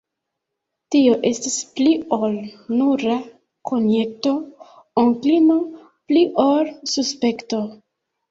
Tio 0.93 1.17
estas 1.29 1.57
pli 1.79 1.89
ol 2.17 2.33
nura 2.79 3.17
konjekto, 3.71 4.33
onklino; 5.03 5.59
pli 6.13 6.25
ol 6.47 6.73
suspekto. 6.95 7.61